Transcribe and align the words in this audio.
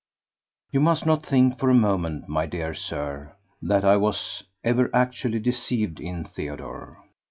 You 0.71 0.79
must 0.79 1.05
not 1.05 1.23
think 1.23 1.59
for 1.59 1.69
a 1.69 1.75
moment, 1.75 2.27
my 2.27 2.47
dear 2.47 2.73
Sir, 2.73 3.35
that 3.61 3.85
I 3.85 3.97
was 3.97 4.41
ever 4.63 4.89
actually 4.95 5.37
deceived 5.37 5.99
in 5.99 6.23
Theodore. 6.25 6.97